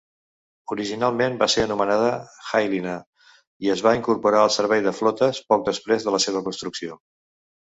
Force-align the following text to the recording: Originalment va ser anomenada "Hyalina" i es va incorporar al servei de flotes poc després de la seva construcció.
Originalment 0.75 1.35
va 1.41 1.47
ser 1.55 1.65
anomenada 1.65 2.07
"Hyalina" 2.47 2.95
i 3.67 3.71
es 3.75 3.83
va 3.89 3.93
incorporar 3.99 4.41
al 4.47 4.53
servei 4.59 4.83
de 4.89 4.95
flotes 5.03 5.43
poc 5.53 5.69
després 5.71 6.09
de 6.09 6.17
la 6.17 6.23
seva 6.27 6.43
construcció. 6.49 6.99